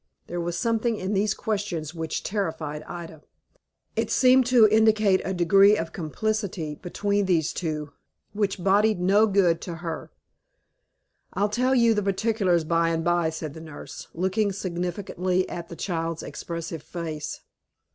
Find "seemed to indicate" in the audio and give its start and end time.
4.09-5.21